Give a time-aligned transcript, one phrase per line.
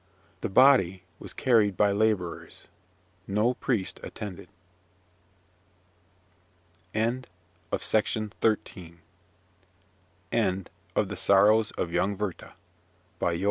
[0.39, 2.65] The body was carried by labourers.
[3.27, 4.49] No priest attended.
[6.95, 7.27] End
[7.71, 9.01] of Project Gutenberg's
[10.95, 12.53] The Sorrows of Young Werther,
[13.19, 13.39] by J.W.